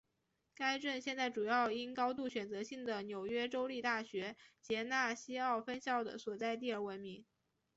[0.55, 7.23] 该镇现在主要因高度选择性的纽约州立大学杰纳西奥分校的所在地而闻名。